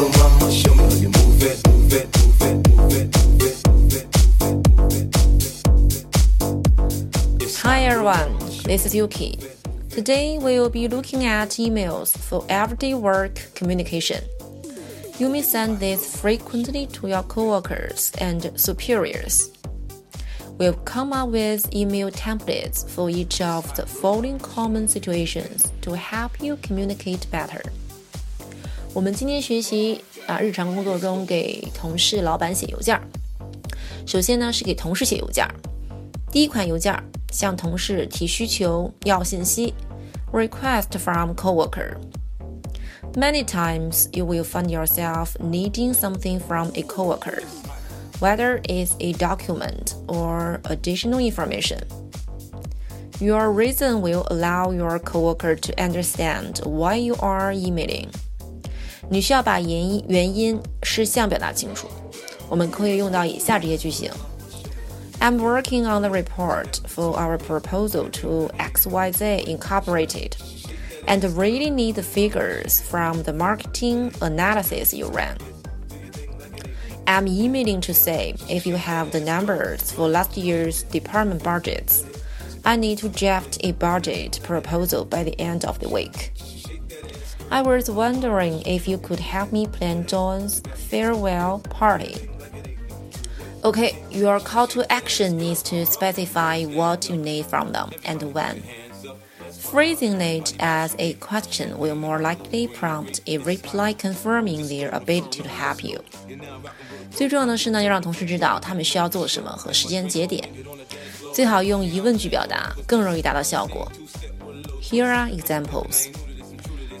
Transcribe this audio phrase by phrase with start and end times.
[0.00, 0.06] Hi
[7.82, 9.38] everyone, this is Yuki.
[9.90, 14.24] Today we will be looking at emails for everyday work communication.
[15.18, 19.50] You may send these frequently to your coworkers and superiors.
[20.56, 26.40] We've come up with email templates for each of the following common situations to help
[26.40, 27.60] you communicate better.
[28.93, 32.99] 我们今天学习啊，日常工作中给同事、老板写邮件。
[34.05, 35.45] 首先呢，是给同事写邮件。
[36.31, 36.93] 第一款邮件
[37.31, 39.73] 向同事提需求、要信息，
[40.31, 47.43] request from coworker。Many times you will find yourself needing something from a coworker
[48.19, 51.79] whether it's a document or additional information.
[53.19, 58.09] Your reason will allow your coworker to understand why you are emailing.
[59.09, 61.87] 你需要把原因、原因、事项表达清楚。
[62.49, 64.11] 我们可以用到以下这些句型：
[65.19, 70.33] I'm working on the report for our proposal to XYZ Incorporated,
[71.07, 75.37] and really need the figures from the marketing analysis you ran.
[77.05, 82.03] I'm emailing to say if you have the numbers for last year's department budgets.
[82.67, 86.31] I need to draft a budget proposal by the end of the week.
[87.49, 92.15] I was wondering if you could help me plan John's farewell party.
[93.63, 98.61] Okay, your call to action needs to specify what you need from them and when.
[99.59, 105.49] Phrasing it as a question will more likely prompt a reply confirming their ability to
[105.49, 106.03] help you.
[107.09, 110.47] 最重要的是呢，要让同事知道他们需要做什么和时间节点。
[111.33, 113.91] 最好用疑问句表达，更容易达到效果。
[114.81, 116.07] Here are examples.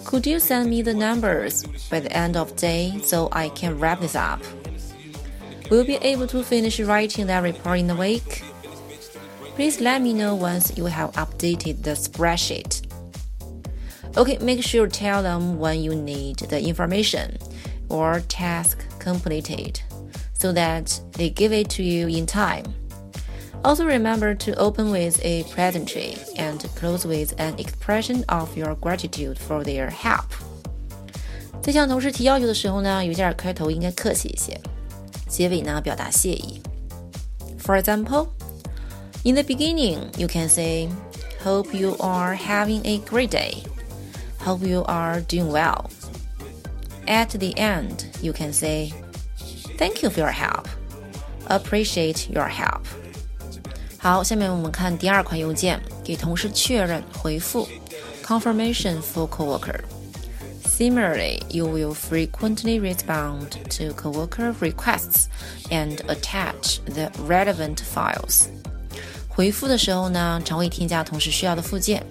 [0.04, 4.00] Could you send me the numbers by the end of day so I can wrap
[4.00, 4.40] this up?
[5.70, 8.42] Will be able to finish writing that report in a week?
[9.54, 12.86] Please let me know once you have updated the spreadsheet.
[14.16, 17.36] Okay, make sure tell them when you need the information
[17.88, 19.80] or task completed
[20.32, 22.64] so that they give it to you in time.
[23.62, 26.16] Also remember to open with a pleasantry
[26.49, 30.25] and close with an expression of your gratitude for their help.
[31.61, 34.59] 在向同事提要求的时候呢，邮件开头应该客气一些，
[35.27, 36.61] 结尾呢表达谢意。
[37.59, 38.27] For example,
[39.23, 40.89] in the beginning, you can say,
[41.43, 43.63] "Hope you are having a great day.
[44.43, 45.85] Hope you are doing well."
[47.07, 48.91] At the end, you can say,
[49.77, 50.67] Thank you for your help.
[51.47, 52.87] Appreciate your help.
[53.99, 57.67] 好，下面我们看第二款邮件，给同事确认回复，
[58.23, 59.79] confirmation for coworker.
[60.63, 65.27] Similarly, you will frequently respond to coworker requests
[65.69, 68.47] and attach the relevant files.
[69.29, 72.05] 回复的时候呢，常会添加同事需要的附件。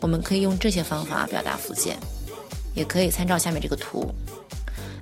[0.00, 1.96] 我们可以用这些方法表达附件，
[2.74, 4.14] 也可以参照下面这个图。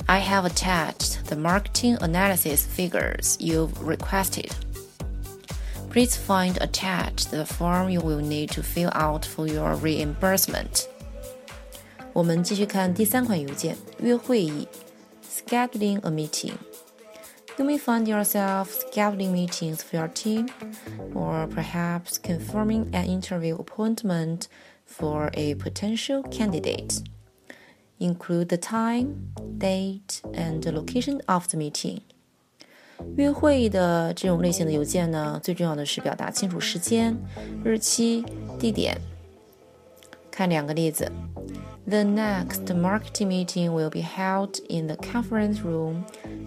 [0.06, 4.50] I have attached the marketing analysis figures you've requested.
[5.94, 10.86] Please find attached the form you will need to fill out for your reimbursement.
[12.12, 14.68] 我们继续看第三款邮件，约会议，
[15.24, 16.54] scheduling a meeting.
[17.58, 20.48] You may find yourself scheduling meetings for your team,
[21.14, 24.48] or perhaps confirming an interview appointment
[24.86, 27.02] for a potential candidate
[27.98, 32.00] include the time, date, and the location of the meeting.
[33.16, 37.16] 约会的这种类型的邮件呢，最重要的是表达清楚时间、
[37.64, 38.24] 日期、
[38.58, 38.98] 地点。
[40.30, 41.10] 看两个例子：
[41.86, 46.04] The next marketing meeting will be held in the conference room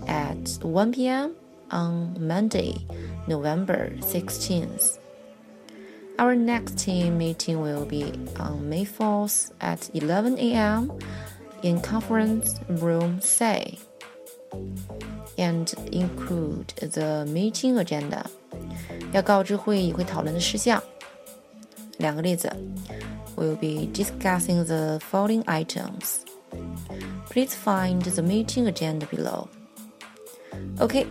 [0.07, 1.31] at 1 p.m.
[1.69, 2.75] on Monday,
[3.27, 4.99] November 16th.
[6.17, 10.91] Our next team meeting will be on May 4th at 11 a.m
[11.63, 13.79] in conference room say
[15.37, 18.25] and include the meeting agenda.
[19.11, 20.81] 要告知会议会讨论的事项。
[21.97, 22.51] 两个例子，
[23.35, 26.19] We'll be discussing the following items.
[27.29, 29.47] Please find the meeting agenda below.
[30.79, 31.07] Okay,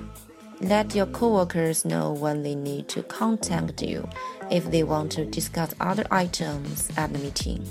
[0.61, 4.09] let your coworkers know when they need to contact you
[4.51, 7.65] if they want to discuss other items at the meeting.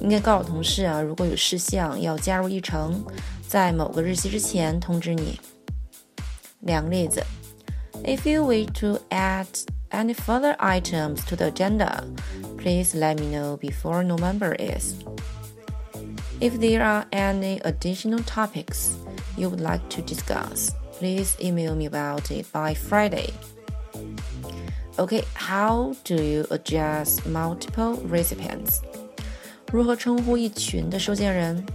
[0.00, 3.04] 应该告诉同事啊，如果有事项要加入议程，
[3.46, 5.38] 在某个日期之前通知你。
[6.60, 7.22] 两个例子：
[8.04, 9.46] If you wish to add
[9.90, 12.04] any further items to the agenda,
[12.56, 14.94] please let me know before November is.
[16.40, 18.94] If there are any additional topics
[19.36, 23.34] you would like to discuss, please email me about it by Friday.
[24.98, 28.80] Okay, how do you address multiple recipients?
[29.71, 31.65] 如何称呼一群的收件人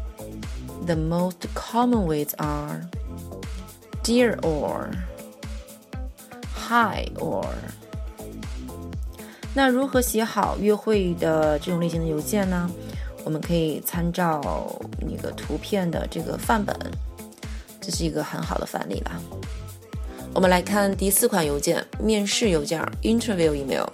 [0.86, 2.80] ？The most common ways are
[4.02, 4.88] dear or
[6.54, 7.44] hi or。
[9.52, 12.70] 那如何写好约会的这种类型的邮件呢？
[13.24, 16.74] 我们可以参照那个图片的这个范本，
[17.80, 19.20] 这是一个很好的范例了。
[20.32, 23.84] 我们来看第四款邮件，面试邮件 （interview email）。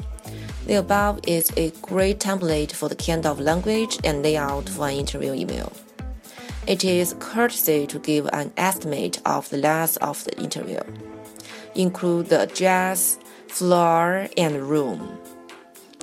[0.67, 4.97] The above is a great template for the kind of language and layout for an
[4.97, 5.73] interview email.
[6.67, 10.81] It is courtesy to give an estimate of the length of the interview,
[11.77, 13.17] include the address,
[13.47, 15.21] floor, and room.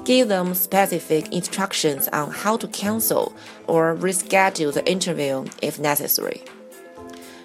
[0.05, 3.35] Give them specific instructions on how to cancel
[3.67, 6.41] or reschedule the interview if necessary.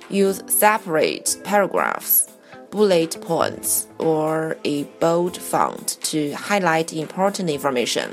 [0.08, 2.28] Use separate paragraphs,
[2.70, 8.10] bullet points or a bold font to highlight important information,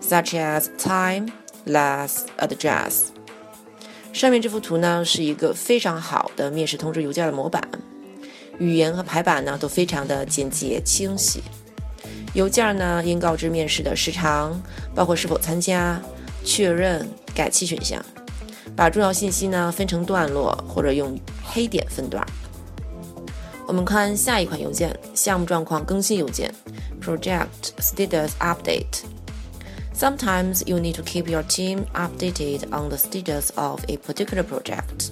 [0.00, 1.28] such as time,
[1.66, 3.10] last address.
[4.12, 7.62] 上面这幅图呢是一个非常好的面试通知邮件的模板，
[8.58, 11.42] 语言和排版呢都非常的简洁清晰。
[12.32, 14.60] 邮件呢应告知面试的时长，
[14.94, 16.00] 包括是否参加、
[16.44, 18.04] 确认、改期选项，
[18.76, 22.24] 把重要信息呢分成段落或者用黑点分段。
[23.67, 26.51] 我们看下一款邮件：项目状况更新邮件
[27.01, 33.97] （Project Status Update）。Sometimes you need to keep your team updated on the status of a
[33.97, 35.11] particular project.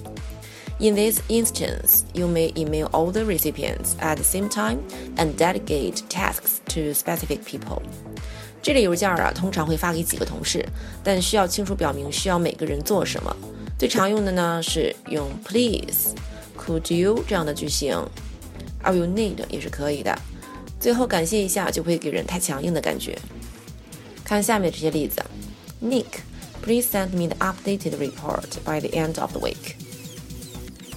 [0.80, 4.78] In this instance, you may email all the recipients at the same time
[5.16, 7.82] and delegate tasks to specific people.
[8.62, 10.64] 这类邮件啊，通常会发给几个同事，
[11.04, 13.34] 但需要清楚表明需要每个人做什么。
[13.78, 18.02] 最常用的呢是用 please、could you 这样的句型
[18.82, 20.16] ，I will need 也是可以的。
[20.80, 23.18] 最后感谢一下就不会给人太强硬的感觉。
[24.24, 25.22] 看下面这些例子：
[25.82, 26.20] Nick,
[26.62, 29.76] please send me the updated report by the end of the week.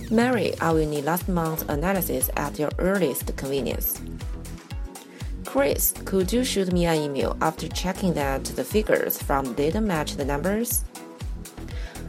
[0.10, 3.96] Mary, I will need last month's analysis at your earliest convenience.
[5.46, 10.16] Chris, could you shoot me an email after checking that the figures from data match
[10.18, 10.84] the numbers?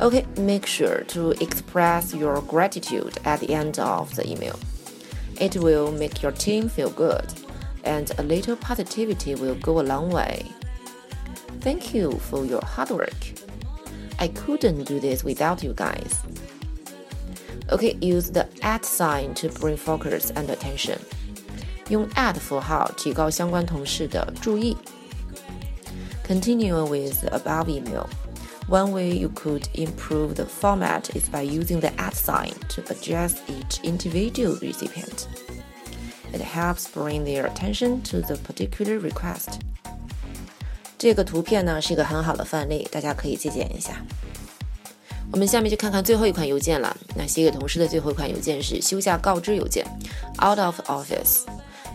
[0.00, 4.58] Okay, make sure to express your gratitude at the end of the email.
[5.40, 7.32] It will make your team feel good,
[7.84, 10.46] and a little positivity will go a long way.
[11.60, 13.32] Thank you for your hard work.
[14.18, 16.22] I couldn't do this without you guys.
[17.70, 20.98] Okay, use the at sign to bring focus and attention.
[21.88, 24.76] 用 at 符号提高相关同事的注意。
[26.26, 28.06] Continue with the above email.
[28.68, 33.34] One way you could improve the format is by using the at sign to address
[33.48, 35.26] each individual recipient.
[36.32, 39.58] It helps bring their attention to the particular request.
[40.96, 44.02] 这个图片呢是一个很好的范例，大家可以借鉴一下。
[45.32, 46.96] 我们下面就看看最后一款邮件了。
[47.16, 49.84] 那写给同事的最后一款邮件是休假告知邮件，
[50.40, 51.44] out of office。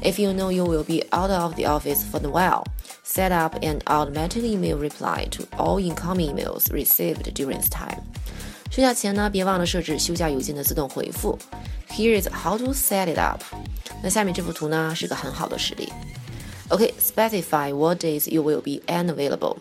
[0.01, 2.63] If you know you will be out of the office for a while,
[3.03, 8.03] set up an automatic email reply to all incoming emails received during this time.
[8.69, 11.37] 休假前呢，别忘了设置休假邮件的自动回复。
[11.89, 13.41] Here is how to set it up。
[14.03, 15.91] 那下面这幅图呢是个很好的实例。
[16.69, 19.57] OK, specify what days you will be unavailable。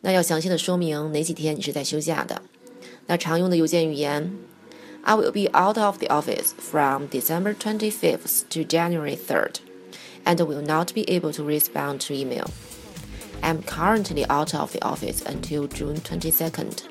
[0.00, 2.40] 那要详细的说明哪几天你是在休假的。
[3.06, 4.32] 那常用的邮件语言，
[5.02, 9.56] I will be out of the office from December 25th to January 3rd,
[10.24, 12.50] and will not be able to respond to email.
[13.42, 16.82] I'm currently out of the office until June 22nd.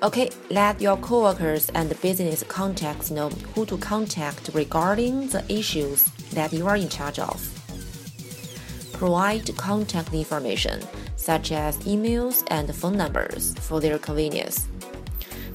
[0.00, 6.04] Okay, let your coworkers and business contacts know who to contact regarding the issues
[6.34, 7.40] that you are in charge of.
[8.92, 10.80] Provide contact information
[11.16, 14.66] such as emails and phone numbers for their convenience.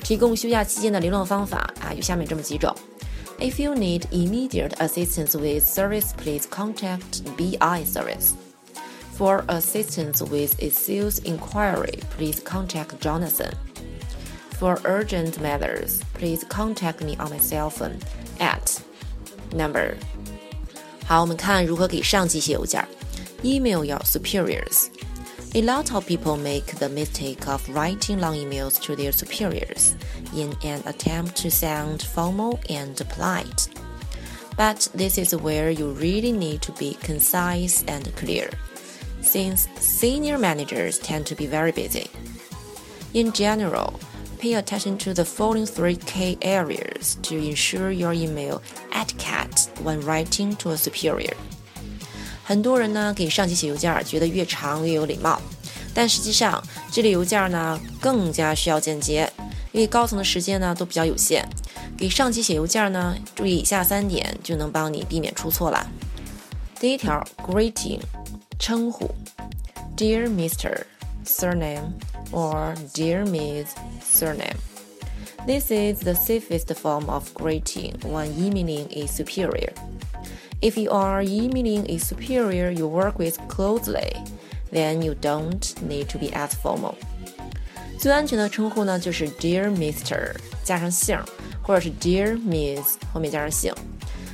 [0.02, 2.76] 提供休假期间的联络方法啊，有下面这么几种。
[3.40, 8.36] If you need immediate assistance with service, please contact BI service.
[9.14, 13.54] For assistance with a sales inquiry, please contact Jonathan.
[14.52, 17.98] For urgent matters, please contact me on my cell phone
[18.40, 18.82] at
[19.54, 19.98] number.
[21.06, 22.88] 好，我们看如何给上级写邮件。
[23.44, 24.88] Email your superiors.
[25.55, 29.97] A lot of people make the mistake of writing long emails to their superiors
[30.37, 33.67] in an attempt to sound formal and polite.
[34.59, 38.51] But this is where you really need to be concise and clear,
[39.23, 42.11] since senior managers tend to be very busy.
[43.15, 43.99] In general,
[44.39, 48.63] pay attention to the following three key areas to ensure your email
[48.93, 51.35] etiquette when writing to a superior.
[52.49, 55.39] 很多人呢给上级写邮件，觉得越长越有礼貌，
[55.93, 59.31] 但实际上这类邮件呢更加需要简洁，
[59.71, 61.47] 因为高层的时间呢都比较有限。
[61.95, 65.87] 给上级写邮件呢，注意以下三点就能帮你避免出错啦。
[66.81, 68.01] 第一条，greeting，
[68.59, 69.15] 称呼
[69.95, 70.85] ，Dear Mr.
[71.27, 71.93] Surname
[72.33, 73.67] or Dear Ms.
[74.03, 74.57] Surname.
[75.47, 79.75] This is the safest form of greeting when emailing a superior.
[80.62, 84.14] If you are emailing a superior you work with closely,
[84.72, 86.96] then you don't need to be as formal.
[88.00, 90.36] 最安全的称呼呢，就是 Dear Mr.
[90.64, 91.20] 加上姓，
[91.62, 92.96] 或者是 Dear Ms.
[93.14, 93.74] 后面加上姓。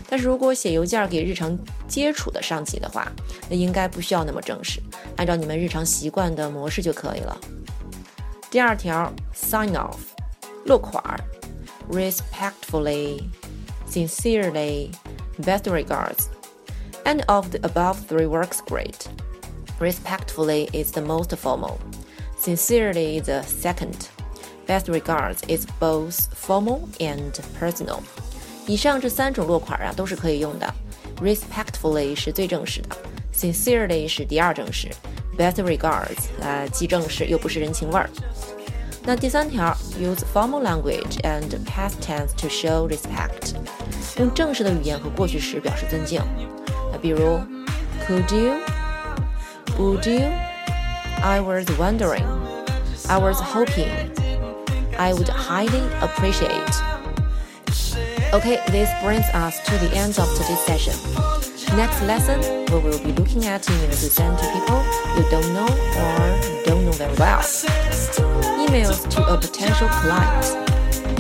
[0.08, 1.56] 但是如果写邮件给日常
[1.88, 3.12] 接触的上级的话，
[3.48, 4.82] 那应该不需要那么正式，
[5.18, 7.38] 按照你们日常习惯的模式就可以了。
[8.50, 9.98] 第二条，sign off，
[10.66, 11.04] 落款，
[11.92, 13.22] respectfully,
[13.88, 14.90] sincerely,
[15.40, 16.30] best regards.
[17.06, 19.08] And of the above three works great.
[19.80, 21.80] Respectfully is the most formal.
[22.38, 24.10] Sincerely is the second.
[24.68, 28.02] Best regards is both formal and personal.
[28.68, 30.74] 以上这三种落款啊都是可以用的。
[31.22, 32.96] Respectfully 是最正式的，
[33.34, 34.90] Sincerely 是第二正式，
[35.38, 38.10] Best regards 啊既正式又不是人情味儿。
[39.04, 43.56] 那第三条，use formal language and past tense to show respect，
[44.18, 46.22] 用正式的语言和过去时表示尊敬。
[46.92, 47.40] 那比如，
[48.08, 52.26] Could you？Would you？I was wondering.
[53.08, 53.90] I was hoping.
[54.98, 56.74] I would highly appreciate.
[58.32, 60.94] Okay, this brings us to the end of today's session.
[61.76, 64.84] Next lesson, we will be looking at emails to send to people
[65.18, 65.68] you don't know
[65.98, 67.42] or don't know very well.
[68.65, 70.47] Emails to a potential client,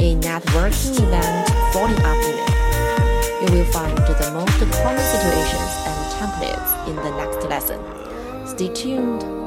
[0.00, 3.42] a networking event following up email.
[3.42, 7.80] You will find the most common situations and templates in the next lesson.
[8.46, 9.43] Stay tuned.